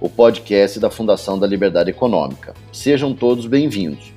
o 0.00 0.08
podcast 0.08 0.78
da 0.78 0.90
Fundação 0.90 1.38
da 1.38 1.46
Liberdade 1.46 1.90
Econômica. 1.90 2.54
Sejam 2.70 3.14
todos 3.14 3.46
bem-vindos. 3.46 4.12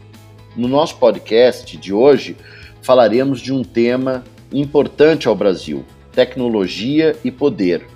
No 0.55 0.67
nosso 0.67 0.97
podcast 0.97 1.77
de 1.77 1.93
hoje, 1.93 2.35
falaremos 2.81 3.39
de 3.39 3.53
um 3.53 3.63
tema 3.63 4.23
importante 4.51 5.27
ao 5.27 5.35
Brasil: 5.35 5.85
tecnologia 6.11 7.15
e 7.23 7.31
poder. 7.31 7.87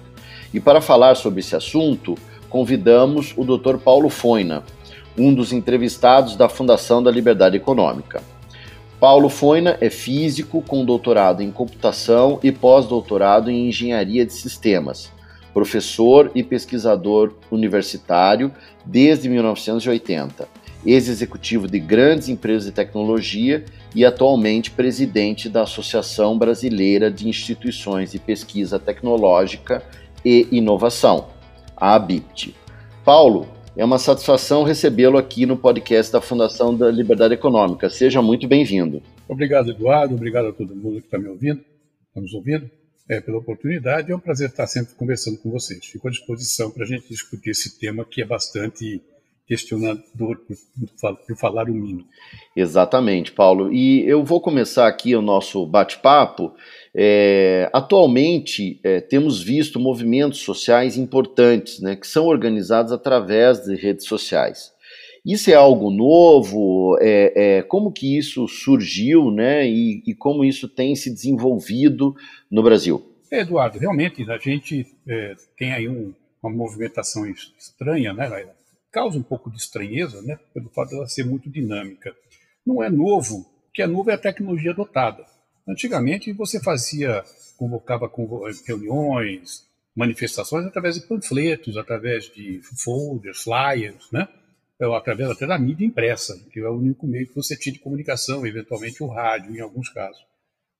E 0.54 0.60
para 0.60 0.80
falar 0.80 1.16
sobre 1.16 1.42
esse 1.42 1.56
assunto, 1.56 2.16
convidamos 2.50 3.34
o 3.36 3.44
Dr. 3.44 3.78
Paulo 3.78 4.10
Foina, 4.10 4.64
um 5.18 5.34
dos 5.34 5.52
entrevistados 5.52 6.36
da 6.36 6.48
Fundação 6.48 7.04
da 7.04 7.12
Liberdade 7.12 7.58
Econômica. 7.58 8.22
Paulo 9.00 9.28
Foina 9.28 9.78
é 9.82 9.90
físico 9.90 10.62
com 10.62 10.86
doutorado 10.86 11.42
em 11.44 11.52
computação 11.52 12.40
e 12.42 12.50
pós-doutorado 12.50 13.52
em 13.52 13.68
engenharia 13.68 14.26
de 14.26 14.32
sistemas, 14.32 15.12
professor 15.54 16.32
e 16.34 16.44
pesquisador 16.44 17.34
universitário 17.52 18.52
desde 18.86 19.30
1980, 19.30 20.48
ex-executivo 20.86 21.68
de 21.68 21.80
grandes 21.80 22.28
empresas 22.28 22.66
de 22.66 22.72
tecnologia 22.72 23.64
e 23.96 24.04
atualmente 24.04 24.72
presidente 24.72 25.48
da 25.48 25.62
Associação 25.62 26.38
Brasileira 26.38 27.12
de 27.12 27.28
Instituições 27.28 28.12
de 28.12 28.20
Pesquisa 28.20 28.80
Tecnológica 28.80 29.84
e 30.26 30.48
Inovação, 30.52 31.28
a 31.78 31.96
ABIPT. 31.96 32.56
Paulo, 33.06 33.48
é 33.76 33.84
uma 33.84 33.98
satisfação 33.98 34.64
recebê-lo 34.64 35.18
aqui 35.18 35.46
no 35.46 35.58
podcast 35.58 36.12
da 36.12 36.22
Fundação 36.22 36.76
da 36.76 36.92
Liberdade 36.92 37.34
Econômica. 37.34 37.90
Seja 37.90 38.22
muito 38.22 38.48
bem-vindo. 38.48 39.02
Obrigado, 39.28 39.72
Eduardo. 39.72 40.14
Obrigado 40.14 40.50
a 40.50 40.54
todo 40.54 40.76
mundo 40.76 41.00
que 41.00 41.08
está 41.08 41.18
me 41.18 41.28
ouvindo, 41.28 41.62
está 42.08 42.22
nos 42.22 42.34
ouvindo, 42.34 42.70
é, 43.10 43.20
pela 43.20 43.38
oportunidade. 43.38 44.12
É 44.12 44.16
um 44.16 44.20
prazer 44.20 44.50
estar 44.50 44.68
sempre 44.68 44.96
conversando 44.96 45.38
com 45.38 45.52
vocês. 45.52 45.86
Fico 45.86 46.08
à 46.08 46.12
disposição 46.12 46.72
para 46.72 46.84
a 46.84 46.88
gente 46.88 47.08
discutir 47.10 47.52
esse 47.52 47.78
tema 47.80 48.06
que 48.06 48.22
é 48.22 48.26
bastante 48.26 49.02
questionador, 49.46 50.38
por, 50.48 51.38
falar 51.38 51.70
o 51.70 51.74
mínimo. 51.74 52.08
Exatamente, 52.56 53.32
Paulo. 53.32 53.74
E 53.74 54.08
eu 54.08 54.24
vou 54.24 54.40
começar 54.40 54.88
aqui 54.88 55.16
o 55.16 55.22
nosso 55.22 55.66
bate-papo 55.66 56.54
é, 56.96 57.70
atualmente, 57.74 58.80
é, 58.84 59.02
temos 59.02 59.42
visto 59.42 59.80
movimentos 59.80 60.40
sociais 60.40 60.96
importantes, 60.96 61.80
né, 61.80 61.96
que 61.96 62.08
são 62.08 62.26
organizados 62.26 62.92
através 62.92 63.64
de 63.64 63.76
redes 63.76 64.06
sociais. 64.06 64.72
Isso 65.26 65.50
é 65.50 65.54
algo 65.54 65.90
novo? 65.90 66.98
É, 67.00 67.58
é 67.58 67.62
como 67.64 67.92
que 67.92 68.18
isso 68.18 68.48
surgiu, 68.48 69.32
né, 69.32 69.66
e, 69.68 70.04
e, 70.06 70.14
como 70.14 70.44
isso 70.44 70.68
tem 70.68 70.96
se 70.96 71.10
desenvolvido 71.10 72.16
no 72.52 72.62
Brasil? 72.62 73.02
Eduardo, 73.32 73.80
realmente 73.80 74.30
a 74.30 74.38
gente 74.38 74.86
é, 75.08 75.36
tem 75.58 75.72
aí 75.72 75.88
um, 75.88 76.14
uma 76.42 76.52
movimentação 76.52 77.26
estranha, 77.26 78.14
né, 78.14 78.48
causa 78.92 79.18
um 79.18 79.24
pouco 79.24 79.50
de 79.50 79.58
estranheza, 79.58 80.22
né, 80.22 80.38
pelo 80.54 80.70
fato 80.70 80.90
dela 80.90 81.08
ser 81.08 81.26
muito 81.26 81.50
dinâmica. 81.50 82.14
Não 82.66 82.84
é 82.84 82.90
novo, 82.90 83.38
o 83.38 83.72
que 83.74 83.82
é 83.82 83.88
novo 83.88 84.12
é 84.12 84.14
a 84.14 84.18
tecnologia 84.18 84.72
adotada. 84.72 85.26
Antigamente 85.68 86.34
você 86.34 86.62
fazia, 86.62 87.24
convocava 87.58 88.12
reuniões, 88.68 89.66
manifestações 89.96 90.66
através 90.66 90.96
de 90.96 91.08
panfletos, 91.08 91.78
através 91.78 92.26
de 92.26 92.62
folders, 92.84 93.44
flyers, 93.44 94.12
né? 94.12 94.28
Através 94.80 95.30
até 95.30 95.46
da 95.46 95.58
mídia 95.58 95.86
impressa, 95.86 96.38
que 96.52 96.60
é 96.60 96.68
o 96.68 96.78
único 96.78 97.08
meio 97.08 97.28
que 97.28 97.36
você 97.36 97.56
tinha 97.56 97.74
de 97.74 97.80
comunicação, 97.80 98.46
eventualmente 98.46 99.02
o 99.04 99.08
rádio, 99.08 99.56
em 99.56 99.62
alguns 99.62 99.90
casos. 99.90 100.22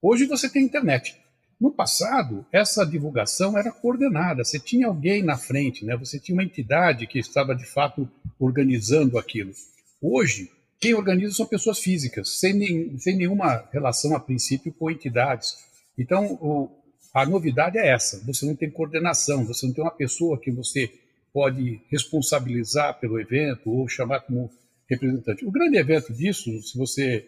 Hoje 0.02 0.26
você 0.26 0.50
tem 0.50 0.64
internet. 0.64 1.18
No 1.60 1.72
passado, 1.72 2.46
essa 2.52 2.86
divulgação 2.86 3.58
era 3.58 3.72
coordenada, 3.72 4.44
você 4.44 4.60
tinha 4.60 4.88
alguém 4.88 5.24
na 5.24 5.38
frente, 5.38 5.86
né? 5.86 5.96
você 5.96 6.20
tinha 6.20 6.36
uma 6.36 6.44
entidade 6.44 7.08
que 7.08 7.20
estava 7.20 7.56
de 7.56 7.66
fato 7.66 8.10
organizando 8.38 9.18
aquilo. 9.18 9.54
Hoje, 10.02 10.52
quem 10.84 10.94
organiza 10.94 11.34
são 11.34 11.46
pessoas 11.46 11.80
físicas, 11.80 12.38
sem, 12.40 12.54
nem, 12.54 13.00
sem 13.00 13.16
nenhuma 13.16 13.64
relação 13.72 14.14
a 14.14 14.20
princípio 14.20 14.74
com 14.74 14.92
entidades. 14.92 15.56
Então, 15.98 16.34
o, 16.42 16.70
a 17.14 17.26
novidade 17.26 17.78
é 17.78 17.88
essa: 17.88 18.22
você 18.26 18.46
não 18.46 18.54
tem 18.54 18.70
coordenação, 18.70 19.46
você 19.46 19.66
não 19.66 19.74
tem 19.74 19.82
uma 19.82 19.96
pessoa 19.96 20.38
que 20.38 20.52
você 20.52 20.92
pode 21.34 21.82
responsabilizar 21.90 23.00
pelo 23.00 23.20
evento 23.20 23.72
ou 23.72 23.88
chamar 23.88 24.22
como 24.22 24.52
representante. 24.88 25.46
O 25.46 25.52
grande 25.52 25.78
evento 25.78 26.14
disso, 26.14 26.62
se 26.62 26.78
você 26.78 27.28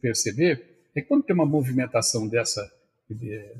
perceber, 0.00 0.88
é 0.94 1.00
que 1.00 1.08
quando 1.08 1.24
tem 1.24 1.34
uma 1.34 1.46
movimentação 1.46 2.28
dessa 2.28 2.70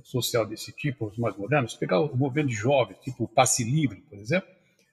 social 0.02 0.47
desse 0.47 0.72
tipo, 0.72 1.06
os 1.06 1.19
mais 1.19 1.36
modernos, 1.36 1.75
pegar 1.75 2.00
o 2.00 2.16
movimento 2.16 2.48
de 2.48 2.54
jovens, 2.54 2.98
tipo 3.02 3.25
o 3.25 3.28
passe 3.28 3.62
livre, 3.62 4.02
por 4.08 4.19
exemplo, 4.19 4.48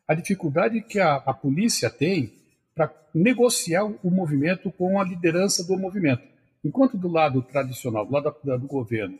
a 0.07 0.13
dificuldade 0.13 0.81
que 0.81 0.99
a, 0.99 1.15
a 1.15 1.33
polícia 1.33 1.89
tem 1.89 2.33
para 2.75 2.93
negociar 3.13 3.85
o 3.85 4.11
movimento 4.11 4.71
com 4.71 4.99
a 4.99 5.03
liderança 5.03 5.63
do 5.63 5.77
movimento. 5.77 6.23
Enquanto 6.63 6.97
do 6.97 7.07
lado 7.07 7.41
tradicional, 7.41 8.05
do 8.05 8.11
lado 8.11 8.35
do 8.43 8.67
governo, 8.67 9.17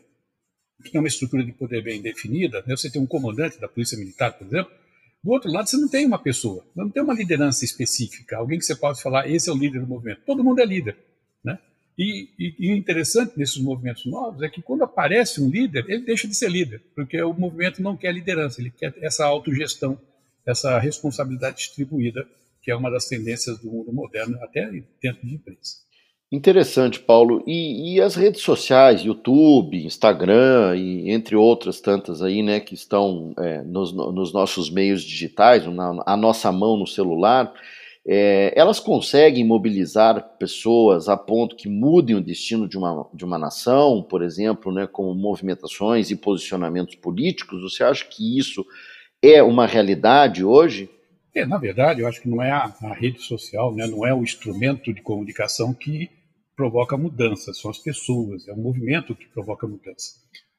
que 0.82 0.90
tem 0.90 1.00
uma 1.00 1.08
estrutura 1.08 1.44
de 1.44 1.52
poder 1.52 1.82
bem 1.82 2.00
definida, 2.02 2.62
né, 2.66 2.76
você 2.76 2.90
tem 2.90 3.00
um 3.00 3.06
comandante 3.06 3.58
da 3.60 3.68
polícia 3.68 3.96
militar, 3.98 4.32
por 4.32 4.46
exemplo, 4.46 4.72
do 5.22 5.30
outro 5.30 5.50
lado 5.50 5.68
você 5.68 5.76
não 5.76 5.88
tem 5.88 6.06
uma 6.06 6.18
pessoa, 6.18 6.64
não 6.74 6.90
tem 6.90 7.02
uma 7.02 7.14
liderança 7.14 7.64
específica, 7.64 8.36
alguém 8.36 8.58
que 8.58 8.64
você 8.64 8.74
possa 8.74 9.02
falar, 9.02 9.28
esse 9.28 9.48
é 9.48 9.52
o 9.52 9.56
líder 9.56 9.80
do 9.80 9.86
movimento. 9.86 10.22
Todo 10.26 10.42
mundo 10.42 10.60
é 10.60 10.64
líder. 10.64 10.96
Né? 11.44 11.58
E, 11.96 12.28
o 12.60 12.76
interessante 12.76 13.38
nesses 13.38 13.58
movimentos 13.58 14.04
novos 14.06 14.42
é 14.42 14.48
que 14.48 14.60
quando 14.60 14.82
aparece 14.82 15.40
um 15.40 15.48
líder, 15.48 15.84
ele 15.88 16.04
deixa 16.04 16.26
de 16.26 16.34
ser 16.34 16.50
líder, 16.50 16.82
porque 16.94 17.20
o 17.22 17.32
movimento 17.32 17.82
não 17.82 17.96
quer 17.96 18.12
liderança, 18.12 18.60
ele 18.60 18.70
quer 18.70 18.94
essa 19.00 19.24
autogestão, 19.24 20.00
essa 20.44 20.78
responsabilidade 20.78 21.58
distribuída 21.58 22.26
que 22.62 22.70
é 22.70 22.76
uma 22.76 22.90
das 22.90 23.06
tendências 23.06 23.58
do 23.58 23.70
mundo 23.70 23.92
moderno, 23.92 24.38
até 24.42 24.70
dentro 25.02 25.26
de 25.26 25.34
empresa. 25.34 25.82
Interessante, 26.32 26.98
Paulo. 26.98 27.44
E, 27.46 27.96
e, 27.96 28.00
as 28.00 28.14
redes 28.14 28.40
sociais, 28.40 29.02
YouTube, 29.02 29.84
Instagram 29.84 30.74
e 30.78 31.10
entre 31.10 31.36
outras 31.36 31.78
tantas 31.78 32.22
aí, 32.22 32.42
né, 32.42 32.58
que 32.58 32.74
estão 32.74 33.34
é, 33.36 33.60
nos, 33.60 33.92
nos, 33.92 34.32
nossos 34.32 34.70
meios 34.70 35.02
digitais, 35.02 35.66
na 35.66 36.02
a 36.06 36.16
nossa 36.16 36.50
mão 36.50 36.78
no 36.78 36.86
celular, 36.86 37.52
é, 38.06 38.50
elas 38.56 38.80
conseguem 38.80 39.44
mobilizar 39.44 40.38
pessoas 40.38 41.06
a 41.06 41.18
ponto 41.18 41.54
que 41.54 41.68
mudem 41.68 42.16
o 42.16 42.24
destino 42.24 42.66
de 42.66 42.78
uma, 42.78 43.06
de 43.12 43.26
uma 43.26 43.38
nação, 43.38 44.02
por 44.02 44.22
exemplo, 44.22 44.72
né, 44.72 44.86
com 44.86 45.12
movimentações 45.12 46.10
e 46.10 46.16
posicionamentos 46.16 46.94
políticos? 46.94 47.60
Você 47.60 47.84
acha 47.84 48.06
que 48.06 48.38
isso 48.38 48.64
é 49.20 49.42
uma 49.42 49.66
realidade 49.66 50.42
hoje? 50.42 50.88
É, 51.34 51.44
na 51.44 51.58
verdade, 51.58 52.00
eu 52.00 52.08
acho 52.08 52.22
que 52.22 52.28
não 52.28 52.42
é 52.42 52.50
a, 52.50 52.74
a 52.84 52.94
rede 52.94 53.20
social, 53.20 53.74
né, 53.74 53.86
não 53.86 54.06
é 54.06 54.14
o 54.14 54.22
instrumento 54.22 54.94
de 54.94 55.02
comunicação 55.02 55.74
que 55.74 56.08
provoca 56.62 56.96
mudança, 56.96 57.52
são 57.52 57.72
as 57.72 57.78
pessoas, 57.78 58.46
é 58.46 58.52
o 58.52 58.56
movimento 58.56 59.16
que 59.16 59.26
provoca 59.26 59.66
mudança. 59.66 60.12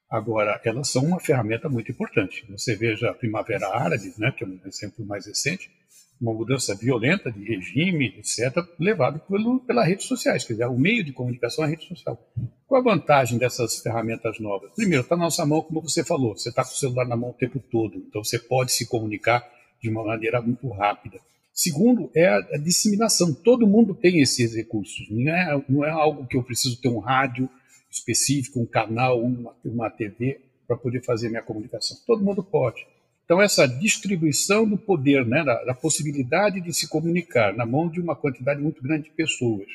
Agora, 0.10 0.60
elas 0.66 0.90
são 0.90 1.06
uma 1.06 1.18
ferramenta 1.18 1.70
muito 1.70 1.94
importante. 1.94 2.46
Você 2.50 2.76
veja 2.76 3.10
a 3.10 3.14
Primavera 3.14 3.70
Árabe, 3.70 4.14
né, 4.18 4.30
que 4.36 4.44
é 4.44 4.48
um 4.48 4.60
exemplo 4.66 5.06
mais 5.06 5.26
recente, 5.26 5.72
uma 6.20 6.34
mudança 6.34 6.76
violenta 6.76 7.32
de 7.32 7.42
regime, 7.46 8.14
etc., 8.18 8.68
levado 8.78 9.20
pelo, 9.20 9.62
pelas 9.62 9.88
redes 9.88 10.06
sociais. 10.06 10.44
Quer 10.44 10.54
dizer, 10.54 10.66
o 10.66 10.78
meio 10.78 11.06
de 11.06 11.14
comunicação 11.14 11.64
é 11.64 11.68
a 11.68 11.70
rede 11.70 11.88
social. 11.88 12.20
Qual 12.68 12.82
a 12.82 12.84
vantagem 12.84 13.38
dessas 13.38 13.80
ferramentas 13.80 14.42
novas? 14.42 14.72
Primeiro, 14.76 15.04
está 15.04 15.16
na 15.16 15.24
nossa 15.24 15.46
mão, 15.46 15.62
como 15.62 15.82
você 15.82 16.04
falou, 16.04 16.36
você 16.36 16.50
está 16.50 16.66
com 16.66 16.72
o 16.72 16.76
celular 16.76 17.08
na 17.08 17.16
mão 17.16 17.30
o 17.30 17.34
tempo 17.34 17.62
todo, 17.72 17.96
então 17.96 18.22
você 18.22 18.38
pode 18.38 18.74
se 18.74 18.90
comunicar 18.90 19.42
de 19.82 19.90
uma 19.90 20.04
maneira 20.04 20.42
muito 20.42 20.68
rápida. 20.68 21.18
Segundo, 21.54 22.10
é 22.16 22.28
a, 22.28 22.38
a 22.38 22.58
disseminação. 22.58 23.34
Todo 23.34 23.68
mundo 23.68 23.94
tem 23.94 24.22
esses 24.22 24.56
recursos. 24.56 25.08
Não 25.10 25.32
é, 25.32 25.64
não 25.70 25.86
é 25.86 25.92
algo 25.92 26.26
que 26.26 26.36
eu 26.36 26.44
preciso 26.44 26.82
ter 26.82 26.90
um 26.90 27.00
rádio 27.00 27.48
específico, 27.90 28.60
um 28.60 28.66
canal, 28.66 29.22
uma, 29.22 29.56
uma 29.64 29.90
TV 29.90 30.42
para 30.68 30.76
poder 30.76 31.04
fazer 31.04 31.30
minha 31.30 31.44
comunicação. 31.44 31.98
Todo 32.08 32.24
mundo 32.24 32.44
pode. 32.44 32.86
Então, 33.26 33.42
essa 33.42 33.68
distribuição 33.68 34.68
do 34.68 34.78
poder, 34.78 35.26
né, 35.26 35.44
da, 35.44 35.64
da, 35.64 35.74
possibilidade 35.74 36.60
de 36.60 36.74
se 36.74 36.90
comunicar 36.90 37.56
na 37.56 37.66
mão 37.66 37.88
de 37.88 38.02
uma 38.02 38.16
quantidade 38.16 38.62
muito 38.62 38.82
grande 38.82 39.06
de 39.06 39.12
pessoas, 39.12 39.68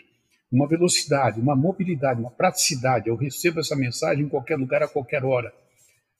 uma 0.50 0.66
velocidade, 0.66 1.40
uma 1.40 1.56
mobilidade, 1.56 2.20
uma 2.20 2.30
praticidade, 2.30 3.08
eu 3.08 3.16
recebo 3.16 3.60
essa 3.60 3.74
mensagem 3.74 4.24
em 4.24 4.28
qualquer 4.28 4.56
lugar, 4.56 4.82
a 4.82 4.88
qualquer 4.88 5.24
hora. 5.24 5.52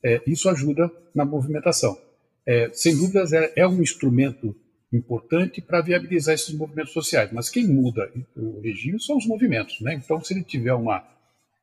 É, 0.03 0.21
isso 0.25 0.49
ajuda 0.49 0.89
na 1.13 1.25
movimentação 1.25 1.97
é, 2.49 2.67
sem 2.73 2.97
dúvidas, 2.97 3.31
é, 3.31 3.53
é, 3.55 3.67
um 3.67 3.79
instrumento 3.79 4.55
importante 4.91 5.61
para 5.61 5.81
viabilizar 5.81 6.33
esses 6.33 6.53
movimentos 6.53 6.93
sociais. 6.93 7.31
Mas 7.31 7.49
quem 7.49 7.67
muda 7.67 8.11
o 8.35 8.59
regime 8.61 8.99
são 8.99 9.17
os 9.17 9.25
movimentos. 9.25 9.79
Né? 9.81 9.93
Então, 9.93 10.23
se 10.23 10.33
ele 10.33 10.43
tiver 10.43 10.73
uma, 10.73 11.07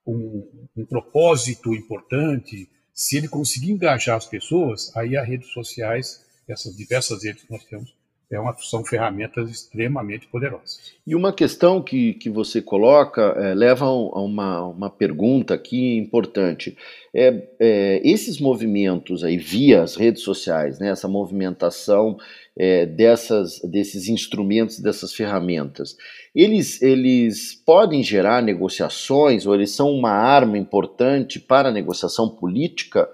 um, 0.06 0.68
um 0.76 0.84
propósito 0.84 1.74
importante, 1.74 2.68
se 2.92 3.16
ele 3.16 3.28
conseguir 3.28 3.72
engajar 3.72 4.16
as 4.16 4.26
pessoas, 4.26 4.94
aí 4.96 5.16
as 5.16 5.26
redes 5.26 5.52
sociais, 5.52 6.24
essas 6.48 6.76
diversas 6.76 7.24
redes 7.24 7.42
que 7.42 7.52
nós 7.52 7.64
temos, 7.64 7.95
é 8.30 8.40
uma, 8.40 8.56
são 8.58 8.84
ferramentas 8.84 9.48
extremamente 9.48 10.26
poderosas. 10.26 10.94
E 11.06 11.14
uma 11.14 11.32
questão 11.32 11.80
que, 11.80 12.14
que 12.14 12.28
você 12.28 12.60
coloca 12.60 13.22
é, 13.22 13.54
leva 13.54 13.84
a 13.84 14.20
uma, 14.20 14.66
uma 14.66 14.90
pergunta 14.90 15.54
aqui 15.54 15.96
importante. 15.96 16.76
É, 17.14 17.48
é, 17.60 18.00
esses 18.04 18.40
movimentos 18.40 19.22
aí 19.22 19.36
via 19.36 19.82
as 19.82 19.94
redes 19.94 20.22
sociais, 20.22 20.80
né, 20.80 20.88
essa 20.90 21.06
movimentação 21.06 22.18
é, 22.58 22.84
dessas, 22.84 23.60
desses 23.60 24.08
instrumentos, 24.08 24.80
dessas 24.80 25.12
ferramentas, 25.12 25.96
eles, 26.34 26.82
eles 26.82 27.54
podem 27.64 28.02
gerar 28.02 28.42
negociações 28.42 29.46
ou 29.46 29.54
eles 29.54 29.70
são 29.70 29.90
uma 29.92 30.10
arma 30.10 30.58
importante 30.58 31.38
para 31.38 31.68
a 31.68 31.72
negociação 31.72 32.28
política? 32.28 33.08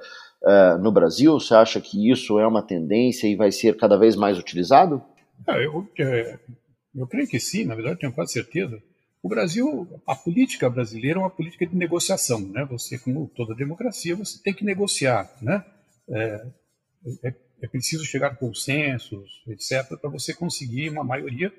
Uh, 0.45 0.79
no 0.79 0.93
Brasil? 0.93 1.33
Você 1.33 1.55
acha 1.55 1.81
que 1.81 2.11
isso 2.11 2.39
é 2.39 2.47
uma 2.47 2.63
tendência 2.63 3.27
e 3.27 3.37
vai 3.37 3.51
ser 3.51 3.77
cada 3.77 3.97
vez 3.97 4.17
mais 4.17 4.39
utilizado? 4.39 5.03
É, 5.49 5.65
eu, 5.65 5.89
é, 5.99 6.39
eu 6.95 7.07
creio 7.07 7.29
que 7.29 7.41
sim, 7.41 7.65
na 7.65 7.75
verdade 7.75 8.01
tenho 8.01 8.13
quase 8.13 8.33
certeza. 8.33 8.83
O 9.23 9.29
Brasil, 9.29 9.89
a 10.07 10.17
política 10.17 10.69
brasileira 10.69 11.19
é 11.19 11.23
uma 11.23 11.31
política 11.31 11.65
de 11.65 11.77
negociação, 11.77 12.41
né? 12.41 12.65
Você, 12.71 12.99
como 12.99 13.31
toda 13.35 13.55
democracia, 13.55 14.17
você 14.17 14.43
tem 14.43 14.53
que 14.53 14.65
negociar, 14.65 15.31
né? 15.41 15.65
É, 16.09 16.47
é, 17.25 17.35
é 17.63 17.69
preciso 17.69 18.05
chegar 18.05 18.33
a 18.33 18.35
consensos, 18.35 19.45
etc., 19.47 19.97
para 20.01 20.11
você 20.11 20.35
conseguir 20.35 20.91
uma 20.91 21.05
maioria 21.05 21.53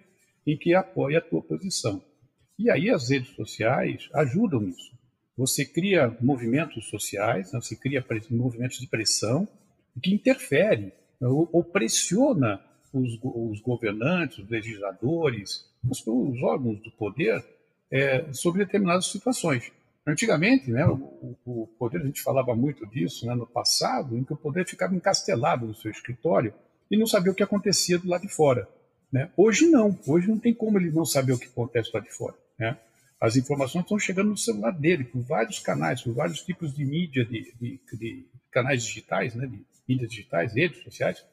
em 0.45 0.57
que 0.57 0.75
apoie 0.75 1.15
a 1.15 1.21
tua 1.21 1.41
posição. 1.41 2.03
E 2.59 2.69
aí 2.69 2.89
as 2.89 3.09
redes 3.09 3.33
sociais 3.33 4.09
ajudam 4.13 4.59
nisso. 4.59 4.91
Você 5.38 5.65
cria 5.65 6.15
movimentos 6.21 6.88
sociais, 6.89 7.51
né? 7.51 7.59
você 7.59 7.75
cria 7.75 8.06
movimentos 8.30 8.80
de 8.80 8.88
pressão 8.88 9.47
que 10.01 10.13
interferem 10.13 10.91
ou, 11.19 11.50
ou 11.51 11.63
pressiona 11.63 12.62
os, 12.94 13.18
os, 13.24 13.59
governantes, 13.62 14.38
os 14.39 14.50
legisladores, 14.50 15.65
os, 15.89 16.06
os 16.06 16.44
órgãos 16.44 16.80
do 16.81 16.91
poder 16.91 17.44
é, 17.91 18.31
sobre 18.31 18.63
determinadas 18.63 19.07
situações. 19.07 19.71
Antigamente, 20.06 20.69
né, 20.69 20.85
o, 20.85 21.38
o, 21.45 21.68
poder, 21.79 22.01
a 22.01 22.06
gente 22.06 22.21
falava 22.21 22.53
muito 22.56 22.86
disso 22.86 23.25
né, 23.25 23.33
no 23.33 23.47
passado, 23.47 24.18
em 24.18 24.24
que 24.24 24.33
o 24.33 24.38
poder 24.38 24.68
ficava 24.68 24.94
encastelado 24.94 25.65
no 25.65 25.74
seu 25.74 25.89
escritório 25.89 26.53
e 26.91 26.97
não 26.97 27.07
sabia 27.07 27.31
o 27.31 27.36
que 27.36 27.41
acontecia 27.44 27.97
do 27.97 28.09
lado 28.09 28.21
de 28.21 28.27
fora. 28.27 28.68
Né? 29.12 29.31
Hoje 29.38 29.69
não, 29.69 29.97
hoje 30.06 30.27
não 30.27 30.38
tem 30.38 30.53
como 30.53 30.77
ele 30.77 30.91
não 30.91 31.06
saber 31.06 31.33
o 31.33 31.39
que 31.39 31.47
acontece 31.47 31.89
lá 31.94 32.00
de 32.00 32.12
fora. 32.12 32.36
Né? 32.59 32.77
As 33.24 33.38
informações 33.38 33.84
estão 33.84 33.98
chegando 33.98 34.31
no 34.31 34.38
celular 34.38 34.72
dele, 34.72 35.06
por 35.06 35.22
vários 35.22 35.58
canais, 35.58 36.02
por 36.02 36.14
vários 36.14 36.42
tipos 36.42 36.74
de 36.74 36.84
mídia, 36.84 37.24
de, 37.24 37.54
de, 37.58 37.80
de 37.94 38.28
canais 38.52 38.84
digitais, 38.84 39.34
né, 39.34 39.48
de 39.48 39.66
mídias 39.88 40.10
digitais, 40.10 40.54
redes 40.54 40.84
sociais. 40.84 41.25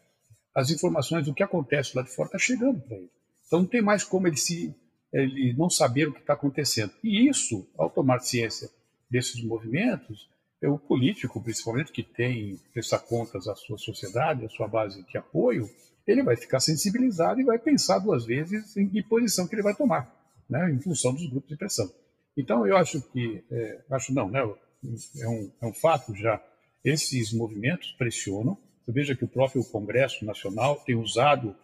As 0.55 0.71
informações 0.71 1.27
do 1.27 1.35
que 1.35 1.43
acontece 1.43 1.97
lá 1.97 2.05
de 2.05 2.15
fora 2.15 2.29
está 2.29 2.39
chegando 2.39 2.81
para 2.81 2.97
ele. 2.97 3.11
Então 3.45 3.59
não 3.59 3.67
tem 3.67 3.83
mais 3.83 4.05
como 4.05 4.29
ele 4.29 4.37
se 4.37 4.73
ele 5.13 5.53
não 5.55 5.69
saber 5.69 6.07
o 6.07 6.13
que 6.13 6.21
está 6.21 6.35
acontecendo. 6.35 6.93
E 7.03 7.29
isso, 7.29 7.69
ao 7.77 7.91
tomar 7.91 8.21
ciência 8.21 8.71
desses 9.11 9.43
movimentos, 9.43 10.31
é 10.63 10.69
o 10.69 10.79
político, 10.79 11.43
principalmente, 11.43 11.91
que 11.91 12.05
tem 12.05 12.57
que 12.57 12.69
prestar 12.73 13.01
contas 13.01 13.49
à 13.49 13.57
sua 13.57 13.79
sociedade, 13.79 14.45
à 14.45 14.49
sua 14.49 14.69
base 14.69 15.03
de 15.03 15.19
apoio, 15.19 15.69
ele 16.07 16.23
vai 16.23 16.37
ficar 16.37 16.61
sensibilizado 16.61 17.41
e 17.41 17.45
vai 17.45 17.59
pensar 17.59 17.99
duas 17.99 18.25
vezes 18.25 18.77
em 18.77 18.89
que 18.89 19.03
posição 19.03 19.49
que 19.49 19.57
ele 19.57 19.63
vai 19.63 19.75
tomar 19.75 20.20
né, 20.51 20.71
em 20.71 20.81
função 20.81 21.15
dos 21.15 21.27
grupos 21.31 21.49
de 21.49 21.57
pressão. 21.57 21.91
Então, 22.37 22.67
eu 22.67 22.77
acho 22.77 23.01
que, 23.11 23.45
é, 23.51 23.81
acho 23.91 24.13
não, 24.13 24.29
né, 24.29 24.41
é, 24.41 25.29
um, 25.29 25.51
é 25.63 25.67
um 25.67 25.73
fato 25.73 26.15
já, 26.15 26.43
esses 26.85 27.33
movimentos 27.33 27.93
pressionam. 27.93 28.59
Você 28.85 28.93
veja 28.93 29.17
que 29.17 29.25
o 29.25 29.29
próprio 29.29 29.65
Congresso 29.65 30.25
Nacional 30.25 30.77
tem 30.85 30.97
usado 30.97 31.55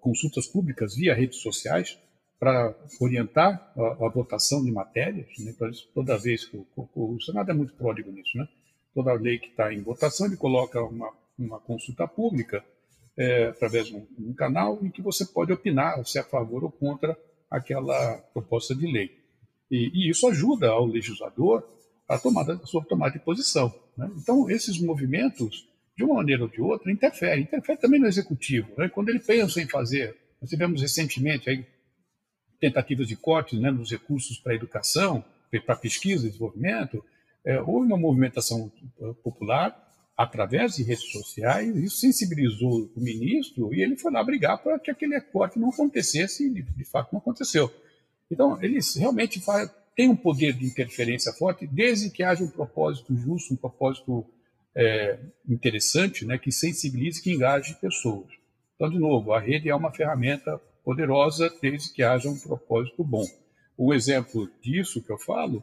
consultas 0.00 0.46
públicas 0.48 0.96
via 0.96 1.14
redes 1.14 1.38
sociais 1.38 1.96
para 2.38 2.74
orientar 3.00 3.72
a, 3.76 4.06
a, 4.06 4.08
votação 4.08 4.62
de 4.64 4.70
matérias. 4.70 5.28
Né? 5.38 5.52
Então, 5.54 5.70
toda 5.94 6.18
vez 6.18 6.44
que 6.44 6.56
o, 6.56 6.66
o, 6.76 7.14
o, 7.14 7.20
Senado 7.22 7.50
é 7.50 7.54
muito 7.54 7.74
pródigo 7.74 8.10
nisso, 8.10 8.36
né? 8.36 8.48
toda 8.94 9.12
lei 9.14 9.38
que 9.38 9.48
está 9.48 9.72
em 9.72 9.82
votação, 9.82 10.26
ele 10.26 10.36
coloca 10.36 10.82
uma, 10.82 11.12
uma 11.38 11.60
consulta 11.60 12.06
pública 12.06 12.64
é, 13.16 13.46
através 13.46 13.86
de 13.86 13.96
um, 13.96 14.06
um, 14.18 14.34
canal 14.34 14.78
em 14.82 14.90
que 14.90 15.00
você 15.00 15.24
pode 15.24 15.52
opinar 15.52 16.04
se 16.04 16.18
é 16.18 16.20
a 16.20 16.24
favor 16.24 16.64
ou 16.64 16.70
contra 16.70 17.16
aquela 17.56 18.18
proposta 18.32 18.74
de 18.74 18.86
lei. 18.86 19.18
E, 19.70 19.90
e 19.94 20.10
isso 20.10 20.28
ajuda 20.28 20.68
ao 20.68 20.86
legislador 20.86 21.66
a, 22.08 22.18
tomada, 22.18 22.54
a 22.54 22.66
sua 22.66 22.84
tomada 22.84 23.12
de 23.12 23.24
posição. 23.24 23.74
Né? 23.96 24.10
Então, 24.16 24.48
esses 24.50 24.78
movimentos, 24.80 25.68
de 25.96 26.04
uma 26.04 26.16
maneira 26.16 26.42
ou 26.42 26.48
de 26.48 26.60
outra, 26.60 26.92
interferem. 26.92 27.44
Interfere 27.44 27.78
também 27.78 28.00
no 28.00 28.06
executivo. 28.06 28.68
Né? 28.76 28.88
Quando 28.88 29.08
ele 29.08 29.20
pensa 29.20 29.60
em 29.60 29.68
fazer, 29.68 30.16
nós 30.40 30.50
tivemos 30.50 30.80
recentemente 30.80 31.48
aí, 31.48 31.64
tentativas 32.60 33.08
de 33.08 33.16
cortes 33.16 33.58
né, 33.58 33.70
nos 33.70 33.90
recursos 33.90 34.38
para 34.38 34.52
a 34.52 34.56
educação, 34.56 35.24
para 35.66 35.76
pesquisa 35.76 36.26
e 36.26 36.30
desenvolvimento, 36.30 37.04
é, 37.44 37.60
houve 37.60 37.86
uma 37.86 37.96
movimentação 37.96 38.72
popular 39.22 39.83
através 40.16 40.76
de 40.76 40.82
redes 40.82 41.10
sociais, 41.10 41.74
isso 41.76 41.96
sensibilizou 41.96 42.90
o 42.94 43.00
ministro 43.00 43.74
e 43.74 43.82
ele 43.82 43.96
foi 43.96 44.12
lá 44.12 44.22
brigar 44.22 44.62
para 44.62 44.78
que 44.78 44.90
aquele 44.90 45.20
corte 45.20 45.58
não 45.58 45.70
acontecesse 45.70 46.46
e, 46.46 46.62
de, 46.62 46.84
fato, 46.84 47.12
não 47.12 47.18
aconteceu. 47.18 47.72
Então, 48.30 48.62
eles 48.62 48.94
realmente 48.94 49.42
têm 49.96 50.08
um 50.08 50.16
poder 50.16 50.52
de 50.52 50.66
interferência 50.66 51.32
forte, 51.32 51.66
desde 51.66 52.10
que 52.10 52.22
haja 52.22 52.44
um 52.44 52.48
propósito 52.48 53.14
justo, 53.16 53.54
um 53.54 53.56
propósito 53.56 54.24
é, 54.74 55.18
interessante, 55.48 56.24
né, 56.24 56.38
que 56.38 56.52
sensibilize, 56.52 57.22
que 57.22 57.32
engaje 57.32 57.74
pessoas. 57.80 58.28
Então, 58.76 58.90
de 58.90 58.98
novo, 58.98 59.32
a 59.32 59.40
rede 59.40 59.68
é 59.68 59.74
uma 59.74 59.92
ferramenta 59.92 60.60
poderosa, 60.84 61.52
desde 61.60 61.92
que 61.92 62.02
haja 62.02 62.28
um 62.28 62.38
propósito 62.38 63.02
bom. 63.02 63.24
Um 63.76 63.92
exemplo 63.92 64.48
disso 64.62 65.02
que 65.02 65.10
eu 65.10 65.18
falo 65.18 65.62